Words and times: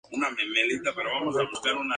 Una 0.09 0.25
de 0.25 0.31
las 0.31 0.35
principales 0.35 0.77
industrias 0.77 0.97
es 0.97 1.03
la 1.03 1.03
de 1.03 1.19
productos 1.21 1.41
electrónicos. 1.41 1.87